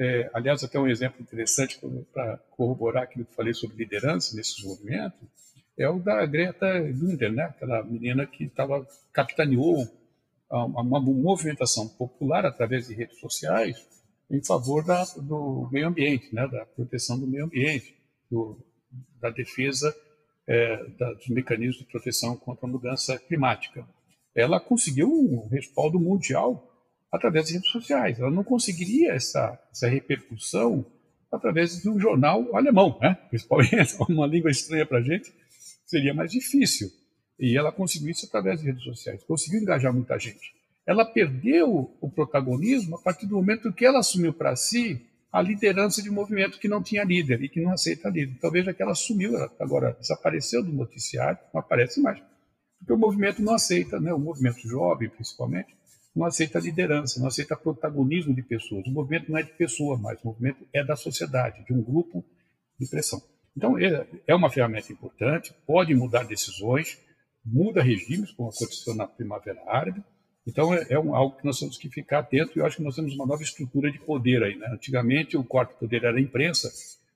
é, 0.00 0.30
aliás, 0.32 0.64
até 0.64 0.80
um 0.80 0.88
exemplo 0.88 1.20
interessante 1.20 1.78
para 2.10 2.38
corroborar 2.56 3.02
aquilo 3.02 3.26
que 3.26 3.34
falei 3.34 3.52
sobre 3.52 3.76
liderança 3.76 4.34
nesses 4.34 4.64
movimentos, 4.64 5.28
é 5.78 5.86
o 5.90 5.98
da 5.98 6.24
Greta 6.24 6.66
Thunberg, 6.98 7.36
né? 7.36 7.44
aquela 7.44 7.84
menina 7.84 8.26
que 8.26 8.44
estava 8.44 8.86
capitaneou 9.12 9.86
uma 10.50 10.98
movimentação 10.98 11.86
popular 11.86 12.46
através 12.46 12.88
de 12.88 12.94
redes 12.94 13.20
sociais 13.20 13.76
em 14.30 14.42
favor 14.42 14.82
da, 14.84 15.04
do 15.16 15.68
meio 15.70 15.88
ambiente, 15.88 16.34
né? 16.34 16.48
da 16.48 16.64
proteção 16.64 17.20
do 17.20 17.26
meio 17.26 17.44
ambiente, 17.44 17.94
do, 18.30 18.58
da 19.20 19.28
defesa 19.28 19.94
é, 20.48 20.88
da, 20.98 21.12
dos 21.12 21.28
mecanismos 21.28 21.78
de 21.78 21.84
proteção 21.84 22.36
contra 22.36 22.66
a 22.66 22.70
mudança 22.70 23.18
climática. 23.18 23.86
Ela 24.34 24.58
conseguiu 24.58 25.08
um 25.12 25.46
respaldo 25.48 26.00
mundial 26.00 26.69
através 27.12 27.46
das 27.46 27.54
redes 27.54 27.70
sociais. 27.70 28.18
Ela 28.18 28.30
não 28.30 28.44
conseguiria 28.44 29.12
essa, 29.12 29.58
essa 29.72 29.88
repercussão 29.88 30.84
através 31.30 31.80
de 31.80 31.88
um 31.88 31.98
jornal 31.98 32.56
alemão, 32.56 32.98
né? 33.00 33.16
principalmente 33.28 33.96
uma 34.08 34.26
língua 34.26 34.50
estranha 34.50 34.84
para 34.84 34.98
a 34.98 35.02
gente, 35.02 35.32
seria 35.86 36.14
mais 36.14 36.30
difícil. 36.30 36.90
E 37.38 37.56
ela 37.56 37.72
conseguiu 37.72 38.10
isso 38.10 38.26
através 38.26 38.56
das 38.56 38.66
redes 38.66 38.84
sociais, 38.84 39.24
conseguiu 39.24 39.60
engajar 39.60 39.92
muita 39.92 40.18
gente. 40.18 40.54
Ela 40.86 41.04
perdeu 41.04 41.96
o 42.00 42.10
protagonismo 42.10 42.96
a 42.96 43.00
partir 43.00 43.26
do 43.26 43.36
momento 43.36 43.72
que 43.72 43.84
ela 43.84 44.00
assumiu 44.00 44.32
para 44.32 44.56
si 44.56 45.06
a 45.32 45.40
liderança 45.40 46.02
de 46.02 46.10
um 46.10 46.14
movimento 46.14 46.58
que 46.58 46.68
não 46.68 46.82
tinha 46.82 47.04
líder 47.04 47.42
e 47.42 47.48
que 47.48 47.60
não 47.60 47.72
aceita 47.72 48.08
líder. 48.08 48.34
Então 48.36 48.50
veja 48.50 48.74
que 48.74 48.82
ela 48.82 48.94
sumiu, 48.94 49.36
ela 49.36 49.50
agora 49.60 49.96
desapareceu 50.00 50.62
do 50.62 50.72
noticiário, 50.72 51.38
não 51.54 51.60
aparece 51.60 52.00
mais, 52.00 52.20
porque 52.78 52.92
o 52.92 52.98
movimento 52.98 53.40
não 53.40 53.54
aceita, 53.54 54.00
né? 54.00 54.12
o 54.12 54.18
movimento 54.18 54.60
jovem 54.68 55.08
principalmente, 55.08 55.74
não 56.20 56.26
aceita 56.26 56.58
liderança, 56.58 57.18
não 57.18 57.28
aceita 57.28 57.56
protagonismo 57.56 58.34
de 58.34 58.42
pessoas. 58.42 58.86
O 58.86 58.90
movimento 58.90 59.30
não 59.30 59.38
é 59.38 59.42
de 59.42 59.52
pessoa 59.52 59.96
mais, 59.96 60.22
o 60.22 60.28
movimento 60.28 60.68
é 60.70 60.84
da 60.84 60.94
sociedade, 60.94 61.64
de 61.64 61.72
um 61.72 61.82
grupo 61.82 62.22
de 62.78 62.86
pressão. 62.86 63.22
Então, 63.56 63.78
é, 63.78 64.06
é 64.26 64.34
uma 64.34 64.50
ferramenta 64.50 64.92
importante, 64.92 65.54
pode 65.66 65.94
mudar 65.94 66.24
decisões, 66.24 66.98
muda 67.44 67.82
regimes, 67.82 68.30
como 68.32 68.50
aconteceu 68.50 68.94
na 68.94 69.06
Primavera 69.06 69.62
Árabe. 69.66 70.04
Então, 70.46 70.74
é, 70.74 70.86
é 70.90 70.94
algo 70.94 71.38
que 71.38 71.44
nós 71.44 71.58
temos 71.58 71.78
que 71.78 71.88
ficar 71.88 72.18
atento 72.18 72.52
e 72.54 72.60
eu 72.60 72.66
acho 72.66 72.76
que 72.76 72.82
nós 72.82 72.94
temos 72.94 73.14
uma 73.14 73.26
nova 73.26 73.42
estrutura 73.42 73.90
de 73.90 73.98
poder 73.98 74.42
aí. 74.42 74.56
Né? 74.56 74.68
Antigamente, 74.70 75.38
o 75.38 75.44
quarto 75.44 75.74
poder 75.78 76.04
era 76.04 76.18
a 76.18 76.20
imprensa, 76.20 76.70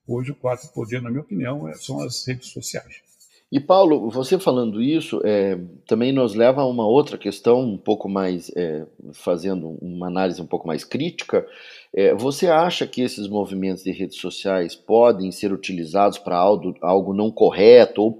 hoje 0.07 0.31
o 0.31 0.35
quarto 0.35 0.67
poder, 0.73 0.99
na 0.99 1.11
minha 1.11 1.21
opinião, 1.21 1.69
é, 1.69 1.73
são 1.75 2.01
as 2.01 2.25
redes 2.27 2.47
sociais. 2.47 3.04
E 3.51 3.59
Paulo, 3.59 4.09
você 4.09 4.39
falando 4.39 4.81
isso, 4.81 5.21
é, 5.23 5.57
também 5.87 6.11
nos 6.11 6.33
leva 6.33 6.61
a 6.61 6.67
uma 6.67 6.85
outra 6.87 7.17
questão, 7.17 7.61
um 7.61 7.77
pouco 7.77 8.09
mais, 8.09 8.51
é, 8.55 8.85
fazendo 9.13 9.77
uma 9.81 10.07
análise 10.07 10.41
um 10.41 10.47
pouco 10.47 10.67
mais 10.67 10.83
crítica. 10.83 11.45
É, 11.93 12.13
você 12.15 12.47
acha 12.47 12.87
que 12.87 13.01
esses 13.01 13.27
movimentos 13.27 13.83
de 13.83 13.91
redes 13.91 14.17
sociais 14.17 14.75
podem 14.75 15.31
ser 15.31 15.53
utilizados 15.53 16.17
para 16.17 16.35
algo, 16.35 16.75
algo 16.81 17.13
não 17.13 17.31
correto 17.31 18.01
ou 18.01 18.17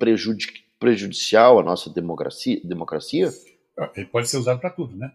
prejudicial 0.80 1.60
à 1.60 1.64
nossa 1.64 1.90
democracia? 1.90 2.62
democracia? 2.64 3.30
Ah, 3.78 3.92
ele 3.96 4.06
pode 4.06 4.30
ser 4.30 4.38
usado 4.38 4.60
para 4.60 4.70
tudo, 4.70 4.96
né? 4.96 5.12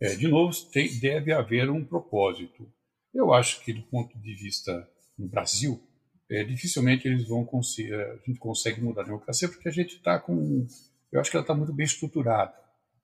É, 0.00 0.14
de 0.14 0.28
novo, 0.28 0.54
tem, 0.72 0.88
deve 1.00 1.32
haver 1.32 1.68
um 1.68 1.84
propósito. 1.84 2.66
Eu 3.12 3.34
acho 3.34 3.62
que, 3.64 3.72
do 3.72 3.82
ponto 3.82 4.16
de 4.18 4.34
vista 4.34 4.88
no 5.18 5.28
Brasil, 5.28 5.82
é, 6.30 6.44
dificilmente 6.44 7.08
eles 7.08 7.26
vão 7.26 7.44
conseguir, 7.44 7.94
a 7.94 8.16
gente 8.26 8.38
consegue 8.38 8.80
mudar 8.80 9.02
a 9.02 9.04
democracia, 9.04 9.48
porque 9.48 9.68
a 9.68 9.72
gente 9.72 9.96
está 9.96 10.18
com. 10.18 10.66
Eu 11.10 11.20
acho 11.20 11.30
que 11.30 11.36
ela 11.36 11.44
está 11.44 11.54
muito 11.54 11.72
bem 11.72 11.86
estruturada. 11.86 12.52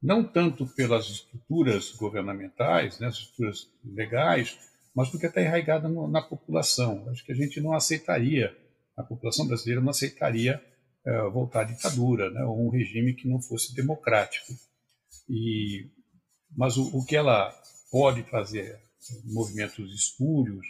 Não 0.02 0.23
tanto 0.23 0.66
pelas 0.66 1.07
estruturas 1.07 1.93
governamentais, 1.93 2.99
né, 3.00 3.07
as 3.07 3.14
estruturas 3.14 3.71
legais, 3.83 4.59
mas 4.95 5.09
porque 5.09 5.26
está 5.26 5.40
enraizada 5.40 5.88
na 5.88 6.21
população. 6.21 7.09
Acho 7.09 7.25
que 7.25 7.33
a 7.33 7.35
gente 7.35 7.61
não 7.61 7.73
aceitaria, 7.73 8.54
a 8.97 9.02
população 9.02 9.47
brasileira 9.47 9.81
não 9.81 9.88
aceitaria 9.88 10.62
é, 11.07 11.23
voltar 11.31 11.62
à 11.62 11.64
ditadura, 11.64 12.31
né, 12.31 12.45
ou 12.45 12.66
um 12.66 12.71
regime 12.71 13.14
que 13.14 13.26
não 13.26 13.40
fosse 13.40 13.75
democrático. 13.75 14.52
E, 15.28 15.90
mas 16.54 16.76
o, 16.76 16.99
o 16.99 17.04
que 17.07 17.16
ela 17.16 17.50
pode 17.90 18.23
fazer, 18.25 18.78
movimentos 19.25 19.93
espúrios, 19.95 20.66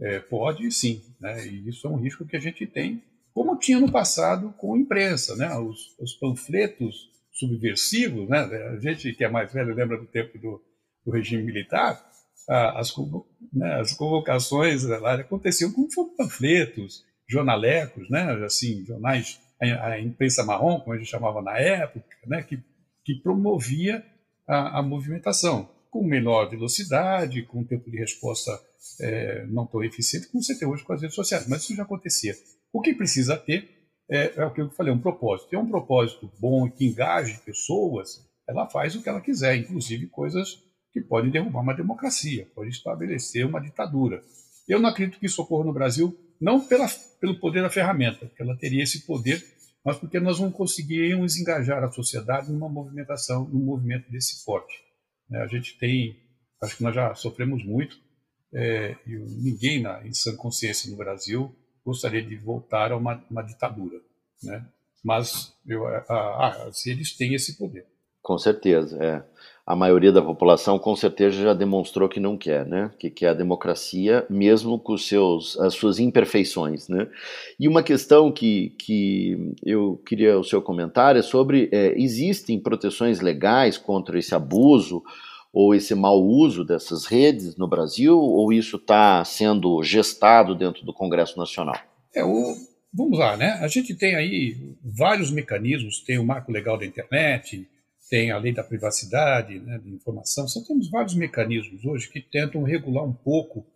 é, 0.00 0.18
pode 0.18 0.70
sim, 0.70 1.02
né, 1.20 1.46
e 1.46 1.68
isso 1.68 1.86
é 1.86 1.90
um 1.90 1.96
risco 1.96 2.26
que 2.26 2.36
a 2.36 2.40
gente 2.40 2.66
tem, 2.66 3.02
como 3.32 3.58
tinha 3.58 3.80
no 3.80 3.90
passado 3.90 4.54
com 4.56 4.74
a 4.74 4.78
imprensa, 4.78 5.36
né, 5.36 5.54
os, 5.58 5.94
os 5.98 6.14
panfletos 6.14 7.10
subversivos, 7.32 8.28
né, 8.28 8.38
a 8.40 8.78
gente 8.78 9.12
que 9.12 9.24
é 9.24 9.28
mais 9.28 9.52
velho 9.52 9.74
lembra 9.74 9.98
do 9.98 10.06
tempo 10.06 10.38
do, 10.38 10.62
do 11.04 11.12
regime 11.12 11.42
militar, 11.42 12.02
as, 12.48 12.94
né, 13.52 13.80
as 13.80 13.92
convocações 13.92 14.84
lá, 14.84 15.14
aconteciam 15.14 15.72
como 15.72 16.16
panfletos, 16.16 17.04
jornalecos, 17.28 18.08
né, 18.08 18.22
assim, 18.44 18.84
jornais, 18.84 19.40
a, 19.60 19.88
a, 19.88 20.00
imprensa 20.00 20.44
marrom, 20.44 20.80
como 20.80 20.92
a 20.92 20.98
gente 20.98 21.10
chamava 21.10 21.42
na 21.42 21.58
época, 21.58 22.06
né, 22.26 22.42
que, 22.42 22.62
que 23.04 23.16
promovia 23.22 24.04
a, 24.46 24.78
a 24.78 24.82
movimentação 24.82 25.68
com 25.90 26.04
menor 26.04 26.48
velocidade, 26.50 27.42
com 27.42 27.64
tempo 27.64 27.90
de 27.90 27.98
resposta 27.98 28.52
é, 29.00 29.46
não 29.46 29.66
tão 29.66 29.82
eficiente 29.82 30.28
como 30.28 30.42
você 30.42 30.58
tem 30.58 30.68
hoje 30.68 30.84
com 30.84 30.92
as 30.92 31.00
redes 31.00 31.14
sociais, 31.14 31.48
mas 31.48 31.62
isso 31.62 31.74
já 31.74 31.82
acontecia. 31.82 32.34
O 32.72 32.80
que 32.80 32.94
precisa 32.94 33.36
ter 33.36 33.68
é, 34.10 34.40
é 34.40 34.44
o 34.44 34.52
que 34.52 34.60
eu 34.60 34.70
falei, 34.70 34.92
um 34.92 35.00
propósito. 35.00 35.50
Tem 35.50 35.58
um 35.58 35.68
propósito 35.68 36.30
bom 36.38 36.70
que 36.70 36.86
engaje 36.86 37.40
pessoas, 37.44 38.24
ela 38.48 38.68
faz 38.68 38.94
o 38.94 39.02
que 39.02 39.08
ela 39.08 39.20
quiser, 39.20 39.56
inclusive 39.56 40.06
coisas 40.06 40.62
que 40.92 41.00
pode 41.00 41.30
derrubar 41.30 41.60
uma 41.60 41.74
democracia, 41.74 42.48
pode 42.54 42.70
estabelecer 42.70 43.44
uma 43.44 43.60
ditadura. 43.60 44.22
Eu 44.68 44.80
não 44.80 44.88
acredito 44.88 45.18
que 45.18 45.26
isso 45.26 45.42
ocorra 45.42 45.64
no 45.64 45.72
Brasil, 45.72 46.16
não 46.40 46.66
pela, 46.66 46.86
pelo 47.20 47.38
poder 47.38 47.62
da 47.62 47.70
ferramenta, 47.70 48.26
porque 48.26 48.42
ela 48.42 48.56
teria 48.56 48.82
esse 48.82 49.06
poder, 49.06 49.44
mas 49.84 49.98
porque 49.98 50.18
nós 50.18 50.40
não 50.40 50.50
conseguiríamos 50.50 51.36
engajar 51.36 51.82
a 51.84 51.90
sociedade 51.90 52.50
numa 52.50 52.68
movimentação, 52.68 53.48
num 53.48 53.64
movimento 53.64 54.10
desse 54.10 54.44
porte. 54.44 54.74
Né? 55.28 55.40
A 55.40 55.46
gente 55.46 55.78
tem, 55.78 56.16
acho 56.62 56.76
que 56.76 56.82
nós 56.82 56.94
já 56.94 57.14
sofremos 57.14 57.64
muito, 57.64 57.96
é, 58.52 58.96
ninguém 59.06 59.82
na, 59.82 60.06
em 60.06 60.12
sã 60.12 60.34
consciência 60.36 60.90
no 60.90 60.96
Brasil 60.96 61.54
gostaria 61.84 62.22
de 62.22 62.36
voltar 62.36 62.90
a 62.90 62.96
uma, 62.96 63.22
uma 63.30 63.42
ditadura. 63.42 64.00
Né? 64.42 64.66
Mas 65.04 65.54
eu, 65.66 65.86
a, 65.86 66.02
a, 66.08 66.70
eles 66.86 67.16
têm 67.16 67.34
esse 67.34 67.56
poder. 67.56 67.86
Com 68.20 68.36
certeza, 68.36 68.98
é 69.00 69.22
a 69.66 69.74
maioria 69.74 70.12
da 70.12 70.22
população 70.22 70.78
com 70.78 70.94
certeza 70.94 71.42
já 71.42 71.52
demonstrou 71.52 72.08
que 72.08 72.20
não 72.20 72.36
quer, 72.36 72.64
né? 72.64 72.92
Que 73.00 73.10
quer 73.10 73.30
a 73.30 73.34
democracia, 73.34 74.24
mesmo 74.30 74.78
com 74.78 74.96
seus, 74.96 75.58
as 75.58 75.74
suas 75.74 75.98
imperfeições, 75.98 76.88
né? 76.88 77.08
E 77.58 77.66
uma 77.66 77.82
questão 77.82 78.30
que, 78.30 78.70
que 78.78 79.54
eu 79.64 80.00
queria 80.06 80.38
o 80.38 80.44
seu 80.44 80.62
comentário 80.62 81.18
é 81.18 81.22
sobre 81.22 81.68
é, 81.72 82.00
existem 82.00 82.60
proteções 82.60 83.20
legais 83.20 83.76
contra 83.76 84.16
esse 84.18 84.36
abuso 84.36 85.02
ou 85.58 85.74
esse 85.74 85.94
mau 85.94 86.22
uso 86.22 86.66
dessas 86.66 87.06
redes 87.06 87.56
no 87.56 87.66
Brasil, 87.66 88.14
ou 88.18 88.52
isso 88.52 88.76
está 88.76 89.24
sendo 89.24 89.82
gestado 89.82 90.54
dentro 90.54 90.84
do 90.84 90.92
Congresso 90.92 91.38
Nacional? 91.38 91.80
É, 92.14 92.22
o, 92.22 92.54
vamos 92.92 93.18
lá, 93.18 93.38
né? 93.38 93.52
A 93.52 93.66
gente 93.66 93.94
tem 93.94 94.14
aí 94.16 94.54
vários 94.84 95.30
mecanismos, 95.30 96.04
tem 96.04 96.18
o 96.18 96.26
marco 96.26 96.52
legal 96.52 96.76
da 96.76 96.84
internet, 96.84 97.66
tem 98.10 98.32
a 98.32 98.38
lei 98.38 98.52
da 98.52 98.62
privacidade, 98.62 99.58
né, 99.58 99.78
de 99.78 99.94
informação. 99.94 100.46
Só 100.46 100.62
temos 100.62 100.90
vários 100.90 101.14
mecanismos 101.14 101.86
hoje 101.86 102.10
que 102.10 102.20
tentam 102.20 102.62
regular 102.62 103.04
um 103.04 103.14
pouco, 103.14 103.66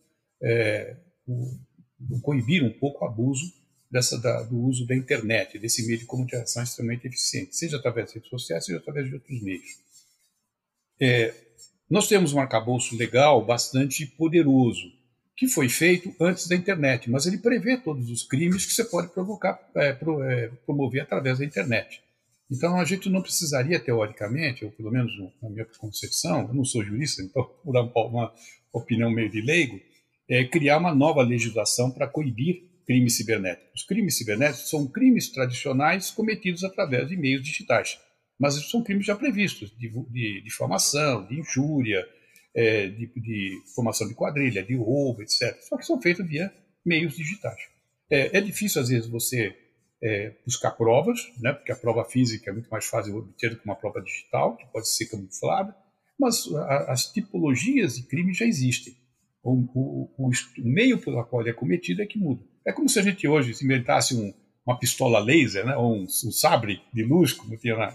é, 0.43 0.99
o, 1.27 2.21
coibir 2.21 2.63
um 2.63 2.79
pouco 2.79 3.07
o 3.07 3.09
abuso 3.09 3.55
dessa, 3.91 4.21
da, 4.21 4.43
do 4.43 4.59
uso 4.67 4.87
da 4.87 4.95
internet, 4.95 5.59
desse 5.59 5.87
meio 5.87 5.99
de 5.99 6.05
comunicação 6.05 6.63
extremamente 6.63 7.07
eficiente, 7.07 7.57
seja 7.57 7.79
através 7.79 8.09
das 8.09 8.17
redes 8.17 8.29
sociais, 8.29 8.67
seja 8.67 8.77
através 8.77 9.09
de 9.09 9.15
outros 9.15 9.43
meios. 9.43 9.81
É, 11.01 11.49
nós 11.91 12.07
temos 12.07 12.33
um 12.33 12.39
arcabouço 12.39 12.97
legal 12.97 13.45
bastante 13.45 14.07
poderoso, 14.07 14.93
que 15.37 15.49
foi 15.49 15.69
feito 15.69 16.15
antes 16.21 16.47
da 16.47 16.55
internet, 16.55 17.11
mas 17.11 17.27
ele 17.27 17.39
prevê 17.39 17.77
todos 17.77 18.09
os 18.11 18.23
crimes 18.23 18.65
que 18.65 18.73
você 18.73 18.85
pode 18.85 19.09
provocar, 19.09 19.59
é, 19.75 19.93
pro, 19.93 20.23
é, 20.23 20.49
promover 20.65 21.03
através 21.03 21.39
da 21.39 21.45
internet. 21.45 22.01
Então, 22.49 22.79
a 22.79 22.85
gente 22.85 23.09
não 23.09 23.23
precisaria, 23.23 23.81
teoricamente, 23.81 24.65
ou 24.65 24.71
pelo 24.71 24.91
menos 24.91 25.13
na 25.43 25.51
minha 25.51 25.65
concepção, 25.79 26.49
eu 26.49 26.55
não 26.55 26.65
sou 26.65 26.85
jurista, 26.85 27.23
então, 27.23 27.43
por 27.65 27.77
uma 27.77 28.33
opinião 28.73 29.11
meio 29.11 29.31
de 29.31 29.41
leigo, 29.41 29.81
é 30.29 30.45
criar 30.45 30.79
uma 30.79 30.95
nova 30.95 31.23
legislação 31.23 31.91
para 31.91 32.07
coibir 32.07 32.71
crimes 32.87 33.17
cibernéticos. 33.17 33.83
Os 33.83 33.87
crimes 33.87 34.17
cibernéticos 34.17 34.69
são 34.69 34.87
crimes 34.87 35.29
tradicionais 35.29 36.11
cometidos 36.11 36.63
através 36.63 37.09
de 37.09 37.17
meios 37.17 37.43
digitais, 37.43 37.99
mas 38.41 38.55
são 38.71 38.83
crimes 38.83 39.05
já 39.05 39.15
previstos, 39.15 39.71
de, 39.77 39.91
de 39.91 40.41
difamação, 40.41 41.27
de 41.27 41.39
injúria, 41.39 42.03
é, 42.55 42.89
de, 42.89 43.07
de, 43.15 43.63
formação 43.75 44.09
de 44.09 44.15
quadrilha, 44.15 44.65
de 44.65 44.75
roubo, 44.75 45.23
etc. 45.23 45.61
Só 45.61 45.77
que 45.77 45.85
são 45.85 46.01
feitos 46.01 46.27
via 46.27 46.51
meios 46.85 47.15
digitais. 47.15 47.61
É, 48.11 48.39
é 48.39 48.41
difícil, 48.41 48.81
às 48.81 48.89
vezes, 48.89 49.11
você 49.11 49.55
é, 50.03 50.33
buscar 50.47 50.71
provas, 50.71 51.31
né, 51.39 51.53
porque 51.53 51.71
a 51.71 51.77
prova 51.77 52.03
física 52.07 52.51
é 52.51 52.53
muito 52.53 52.71
mais 52.71 52.87
fácil 52.87 53.19
obter 53.19 53.51
do 53.51 53.57
que 53.57 53.65
uma 53.67 53.77
prova 53.77 54.01
digital, 54.01 54.57
que 54.57 54.67
pode 54.73 54.89
ser 54.89 55.05
camuflada, 55.07 55.77
mas 56.19 56.47
a, 56.55 56.93
as 56.93 57.13
tipologias 57.13 57.97
de 57.97 58.05
crime 58.05 58.33
já 58.33 58.47
existem. 58.47 58.97
O, 59.43 59.53
o, 59.75 60.11
o, 60.19 60.31
meio 60.65 60.99
pelo 60.99 61.23
qual 61.25 61.43
ele 61.43 61.51
é 61.51 61.55
cometido 61.55 62.01
é 62.01 62.07
que 62.07 62.19
muda. 62.19 62.43
É 62.67 62.73
como 62.73 62.89
se 62.89 62.99
a 62.99 63.03
gente 63.03 63.29
hoje 63.29 63.53
inventasse 63.63 64.15
um, 64.15 64.33
uma 64.67 64.79
pistola 64.79 65.19
laser, 65.19 65.65
né, 65.65 65.77
ou 65.77 65.95
um, 65.95 66.03
um, 66.03 66.33
sabre 66.33 66.83
de 66.93 67.03
luz, 67.03 67.33
como 67.33 67.57
tinha 67.57 67.77
na 67.77 67.95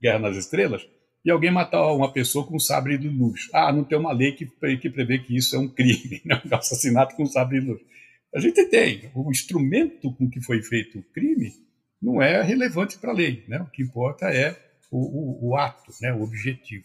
Guerra 0.00 0.18
nas 0.18 0.36
Estrelas, 0.36 0.86
e 1.24 1.30
alguém 1.30 1.50
matar 1.50 1.92
uma 1.92 2.12
pessoa 2.12 2.46
com 2.46 2.56
um 2.56 2.60
sabre 2.60 2.96
de 2.96 3.08
luz. 3.08 3.48
Ah, 3.52 3.72
não 3.72 3.84
tem 3.84 3.98
uma 3.98 4.12
lei 4.12 4.32
que, 4.32 4.46
que 4.78 4.90
prevê 4.90 5.18
que 5.18 5.36
isso 5.36 5.54
é 5.54 5.58
um 5.58 5.68
crime, 5.68 6.22
né, 6.24 6.40
um 6.50 6.54
assassinato 6.54 7.14
com 7.14 7.24
um 7.24 7.26
sabre 7.26 7.60
de 7.60 7.66
luz. 7.66 7.80
A 8.34 8.38
gente 8.38 8.64
tem. 8.66 9.10
O 9.14 9.30
instrumento 9.30 10.12
com 10.14 10.30
que 10.30 10.40
foi 10.40 10.62
feito 10.62 10.98
o 10.98 11.02
crime 11.02 11.52
não 12.00 12.22
é 12.22 12.40
relevante 12.42 12.98
para 12.98 13.10
a 13.10 13.14
lei. 13.14 13.44
Né? 13.48 13.60
O 13.60 13.66
que 13.66 13.82
importa 13.82 14.26
é 14.26 14.56
o, 14.90 15.48
o, 15.48 15.50
o 15.50 15.56
ato, 15.56 15.92
né? 16.00 16.12
o 16.12 16.22
objetivo. 16.22 16.84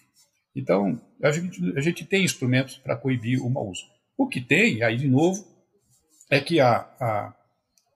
Então, 0.55 1.01
a 1.21 1.31
gente, 1.31 1.77
a 1.77 1.81
gente 1.81 2.05
tem 2.05 2.23
instrumentos 2.23 2.77
para 2.77 2.97
coibir 2.97 3.41
o 3.43 3.49
mau 3.49 3.69
uso. 3.69 3.83
O 4.17 4.27
que 4.27 4.41
tem, 4.41 4.81
aí 4.81 4.95
de 4.97 5.07
novo, 5.07 5.45
é 6.31 6.39
que 6.39 6.59
a, 6.59 6.77
a, 6.99 7.35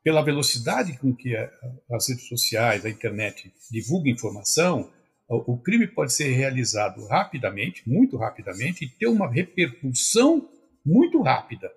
pela 0.09 0.23
velocidade 0.23 0.97
com 0.97 1.15
que 1.15 1.35
as 1.35 2.09
redes 2.09 2.27
sociais, 2.27 2.83
a 2.83 2.89
internet 2.89 3.53
divulgam 3.69 4.11
informação, 4.11 4.91
o, 5.27 5.55
crime 5.55 5.85
pode 5.85 6.13
ser 6.13 6.31
realizado 6.31 7.05
rapidamente, 7.05 7.87
muito 7.87 8.17
rapidamente, 8.17 8.85
e 8.85 8.89
ter 8.89 9.05
uma 9.05 9.31
repercussão 9.31 10.49
muito 10.83 11.21
rápida 11.21 11.71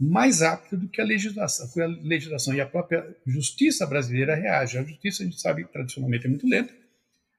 mais 0.00 0.40
rápido 0.40 0.80
do 0.80 0.88
que 0.88 0.98
a 0.98 1.04
legislação, 1.04 1.68
a 1.82 1.86
legislação 1.86 2.54
e 2.54 2.60
a 2.60 2.66
própria 2.66 3.06
justiça 3.26 3.86
brasileira 3.86 4.34
reage. 4.34 4.78
A 4.78 4.82
justiça, 4.82 5.22
a 5.22 5.26
gente 5.26 5.38
sabe, 5.38 5.64
tradicionalmente 5.66 6.26
é 6.26 6.28
muito 6.30 6.48
lenta, 6.48 6.74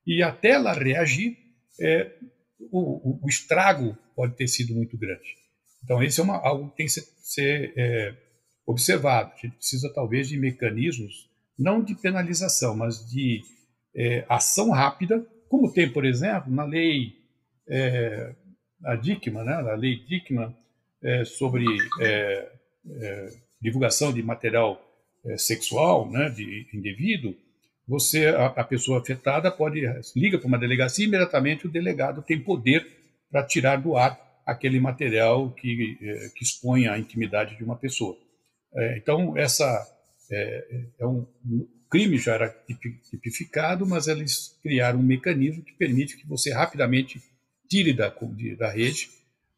e 0.06 0.22
até 0.22 0.52
ela 0.52 0.74
reagir, 0.74 1.38
é, 1.82 2.12
o, 2.72 3.20
o, 3.26 3.28
estrago 3.28 3.98
pode 4.16 4.36
ter 4.36 4.48
sido 4.48 4.76
muito 4.76 4.96
grande. 4.96 5.36
Então, 5.84 6.04
esse 6.04 6.20
é 6.20 6.24
uma, 6.24 6.38
algo 6.38 6.70
que 6.70 6.78
tem 6.78 6.86
que 6.86 6.92
ser, 6.92 7.02
ser 7.22 7.74
é, 7.76 8.16
observado. 8.66 9.32
A 9.34 9.42
gente 9.42 9.58
precisa, 9.58 9.92
talvez, 9.94 10.30
de 10.30 10.38
mecanismos, 10.38 11.30
não 11.58 11.84
de 11.84 11.96
penalização, 11.96 12.76
mas 12.76 13.10
de 13.10 13.42
é, 13.96 14.26
ação 14.28 14.72
rápida, 14.72 15.26
como 15.48 15.72
tem, 15.72 15.90
por 15.92 16.06
exemplo, 16.06 16.52
na 16.52 16.66
lei 16.66 17.14
é, 17.68 18.34
a 18.84 18.96
Dickman, 18.96 19.44
né, 19.44 19.54
a 19.54 19.76
lei 19.76 19.98
Dickman, 20.06 20.54
é, 21.04 21.24
sobre 21.24 21.66
é, 22.02 22.52
é, 22.88 23.30
divulgação 23.62 24.12
de 24.12 24.22
material 24.24 24.82
é, 25.26 25.38
sexual 25.38 26.10
né, 26.10 26.30
de 26.30 26.68
indevido, 26.74 27.36
você 27.88 28.28
a, 28.28 28.48
a, 28.48 28.64
pessoa 28.64 29.00
afetada 29.00 29.52
pode 29.52 29.82
liga 30.16 30.40
para 30.40 30.48
uma 30.48 30.58
delegacia 30.58 31.06
e 31.06 31.08
imediatamente 31.08 31.68
o 31.68 31.72
delegado 31.72 32.24
tem 32.24 32.40
poder 32.40 32.88
para 33.32 33.44
tirar 33.44 33.78
do 33.78 33.96
ar 33.96 34.20
aquele 34.46 34.80
material 34.80 35.52
que, 35.52 35.98
que 36.36 36.44
expõe 36.44 36.88
a 36.88 36.98
intimidade 36.98 37.56
de 37.58 37.64
uma 37.64 37.76
pessoa. 37.76 38.18
É, 38.76 38.98
então 38.98 39.38
essa 39.38 39.66
é, 40.32 40.86
um 41.02 41.26
crime 41.90 42.18
já 42.18 42.34
era 42.34 42.50
tipificado, 43.10 43.86
mas 43.86 44.08
eles 44.08 44.60
criaram 44.62 45.00
um 45.00 45.04
mecanismo 45.04 45.64
que 45.64 45.74
permite 45.74 46.18
que 46.18 46.28
você 46.28 46.52
rapidamente 46.52 47.22
tire 47.70 47.94
da, 47.94 48.14
da 48.58 48.70
rede 48.70 49.10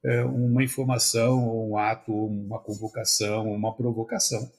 é, 0.04 0.24
uma 0.24 0.64
informação, 0.64 1.70
um 1.70 1.78
ato, 1.78 2.14
uma 2.14 2.60
convocação, 2.60 3.52
uma 3.52 3.76
provocação 3.76 4.52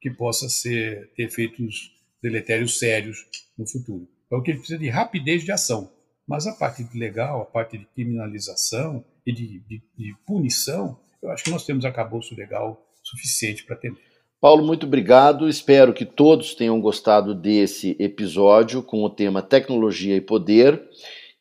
que 0.00 0.10
possa 0.10 0.48
ser, 0.48 1.10
ter 1.14 1.24
efeitos 1.24 1.92
deletérios 2.22 2.78
sérios 2.78 3.26
no 3.56 3.66
futuro. 3.66 4.08
Então, 4.26 4.38
o 4.38 4.42
que 4.42 4.50
ele 4.50 4.58
precisa 4.58 4.78
de 4.78 4.88
rapidez 4.88 5.44
de 5.44 5.52
ação. 5.52 5.92
Mas 6.26 6.46
a 6.46 6.54
parte 6.54 6.84
legal, 6.98 7.42
a 7.42 7.46
parte 7.46 7.78
de 7.78 7.86
criminalização 7.86 9.04
e 9.24 9.32
de, 9.32 9.60
de, 9.60 9.82
de 9.96 10.16
punição, 10.26 10.98
eu 11.22 11.30
acho 11.30 11.44
que 11.44 11.50
nós 11.50 11.64
temos 11.64 11.84
acabouço 11.84 12.34
legal 12.34 12.84
suficiente 13.02 13.64
para 13.64 13.76
atender. 13.76 14.02
Paulo, 14.46 14.64
muito 14.64 14.86
obrigado. 14.86 15.48
Espero 15.48 15.92
que 15.92 16.04
todos 16.04 16.54
tenham 16.54 16.80
gostado 16.80 17.34
desse 17.34 17.96
episódio 17.98 18.80
com 18.80 19.02
o 19.02 19.10
tema 19.10 19.42
Tecnologia 19.42 20.14
e 20.14 20.20
Poder. 20.20 20.88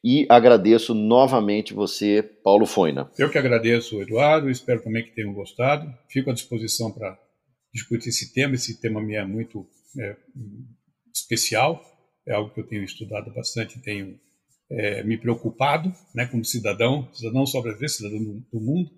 E 0.04 0.26
agradeço 0.28 0.96
novamente 0.96 1.72
você, 1.72 2.24
Paulo 2.24 2.66
Foina. 2.66 3.12
Eu 3.16 3.30
que 3.30 3.38
agradeço, 3.38 4.02
Eduardo. 4.02 4.50
Espero 4.50 4.82
também 4.82 5.04
que 5.04 5.14
tenham 5.14 5.36
gostado. 5.36 5.88
Fico 6.10 6.32
à 6.32 6.34
disposição 6.34 6.92
para 6.92 7.16
discutir 7.72 8.10
esse 8.10 8.34
tema. 8.34 8.56
Esse 8.56 8.82
tema 8.82 9.00
me 9.00 9.14
é 9.14 9.24
muito 9.24 9.68
é, 10.00 10.16
especial. 11.14 11.80
É 12.28 12.34
algo 12.34 12.56
que 12.56 12.60
eu 12.60 12.66
tenho 12.66 12.84
estudado 12.84 13.32
bastante, 13.36 13.80
tenho 13.84 14.20
é, 14.68 15.04
me 15.04 15.16
preocupado, 15.16 15.94
né, 16.16 16.26
como 16.26 16.44
cidadão, 16.44 17.08
cidadão 17.14 17.46
sobreviver, 17.46 17.88
cidadão 17.88 18.18
do, 18.18 18.40
do 18.52 18.60
mundo. 18.60 18.90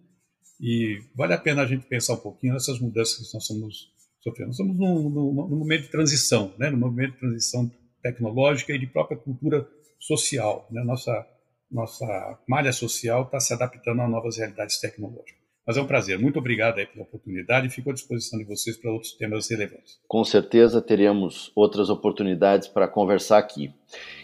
E 0.61 1.01
vale 1.13 1.33
a 1.33 1.37
pena 1.37 1.63
a 1.63 1.67
gente 1.67 1.85
pensar 1.87 2.13
um 2.13 2.21
pouquinho 2.21 2.53
nessas 2.53 2.79
mudanças 2.79 3.17
que 3.17 3.33
nós 3.33 3.43
estamos 3.43 3.97
sofrendo. 4.27 4.51
Estamos 4.51 4.77
num, 4.77 5.10
num, 5.10 5.48
num 5.48 5.57
momento 5.57 5.84
de 5.84 5.89
transição, 5.89 6.53
né? 6.57 6.69
num 6.69 6.77
momento 6.77 7.13
de 7.13 7.19
transição 7.19 7.72
tecnológica 8.01 8.74
e 8.74 8.79
de 8.79 8.88
própria 8.88 9.17
cultura 9.17 9.67
social. 10.00 10.67
Né? 10.72 10.84
Nossa, 10.84 11.25
nossa 11.72 12.39
malha 12.48 12.72
social 12.72 13.24
está 13.24 13.39
se 13.39 13.53
adaptando 13.53 14.01
a 14.01 14.07
novas 14.07 14.38
realidades 14.38 14.79
tecnológicas. 14.79 15.38
Mas 15.65 15.75
é 15.75 15.81
um 15.81 15.88
prazer. 15.88 16.17
Muito 16.17 16.39
obrigado 16.39 16.77
aí 16.77 16.86
pela 16.86 17.03
oportunidade 17.03 17.67
e 17.67 17.69
fico 17.69 17.89
à 17.89 17.93
disposição 17.93 18.39
de 18.39 18.46
vocês 18.46 18.77
para 18.77 18.89
outros 18.89 19.12
temas 19.17 19.50
relevantes. 19.50 20.00
Com 20.07 20.24
certeza 20.24 20.81
teremos 20.81 21.51
outras 21.53 21.89
oportunidades 21.89 22.69
para 22.69 22.88
conversar 22.88 23.38
aqui. 23.38 23.74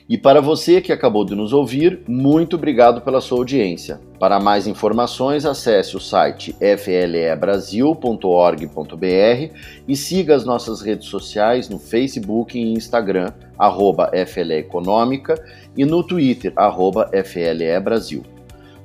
E 0.08 0.18
para 0.18 0.42
você 0.42 0.82
que 0.82 0.92
acabou 0.92 1.24
de 1.24 1.34
nos 1.34 1.54
ouvir, 1.54 2.02
muito 2.08 2.58
obrigado 2.58 3.00
pela 3.02 3.22
sua 3.22 3.38
audiência. 3.38 4.02
Para 4.20 4.38
mais 4.38 4.68
informações, 4.68 5.46
acesse 5.46 5.96
o 5.96 6.00
site 6.00 6.54
flebrasil.org.br 6.60 9.56
e 9.88 9.96
siga 9.96 10.36
as 10.36 10.44
nossas 10.44 10.82
redes 10.82 11.08
sociais 11.08 11.70
no 11.70 11.80
Facebook 11.80 12.60
e 12.60 12.74
Instagram, 12.74 13.32
arroba 13.58 14.12
FLE 14.28 14.56
Econômica, 14.56 15.42
e 15.76 15.86
no 15.86 16.04
Twitter, 16.04 16.52
arroba 16.58 17.10
FLE 17.24 17.80
Brasil. 17.82 18.24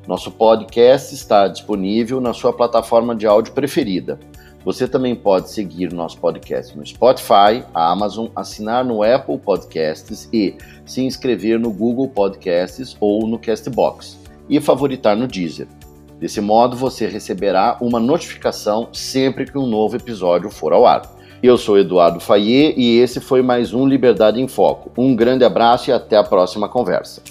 Nosso 0.06 0.30
podcast 0.30 1.14
está 1.14 1.48
disponível 1.48 2.20
na 2.20 2.32
sua 2.32 2.52
plataforma 2.52 3.14
de 3.14 3.26
áudio 3.26 3.52
preferida. 3.52 4.18
Você 4.68 4.86
também 4.86 5.14
pode 5.14 5.48
seguir 5.48 5.94
nosso 5.94 6.18
podcast 6.18 6.76
no 6.76 6.84
Spotify, 6.84 7.64
Amazon, 7.72 8.26
assinar 8.36 8.84
no 8.84 9.02
Apple 9.02 9.38
Podcasts 9.38 10.28
e 10.30 10.56
se 10.84 11.00
inscrever 11.00 11.58
no 11.58 11.70
Google 11.70 12.06
Podcasts 12.06 12.94
ou 13.00 13.26
no 13.26 13.38
Castbox 13.38 14.18
e 14.46 14.60
favoritar 14.60 15.16
no 15.16 15.26
Deezer. 15.26 15.66
Desse 16.20 16.42
modo, 16.42 16.76
você 16.76 17.06
receberá 17.06 17.78
uma 17.80 17.98
notificação 17.98 18.90
sempre 18.92 19.50
que 19.50 19.56
um 19.56 19.66
novo 19.66 19.96
episódio 19.96 20.50
for 20.50 20.74
ao 20.74 20.84
ar. 20.84 21.16
Eu 21.42 21.56
sou 21.56 21.78
Eduardo 21.78 22.20
Fayet 22.20 22.74
e 22.76 22.98
esse 22.98 23.20
foi 23.20 23.40
mais 23.40 23.72
um 23.72 23.88
Liberdade 23.88 24.38
em 24.38 24.46
Foco. 24.46 24.92
Um 24.98 25.16
grande 25.16 25.46
abraço 25.46 25.88
e 25.88 25.94
até 25.94 26.18
a 26.18 26.22
próxima 26.22 26.68
conversa. 26.68 27.22